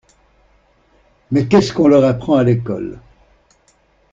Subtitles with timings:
[1.29, 2.99] Mais qu’est-ce qu’on leur apprend à l’école?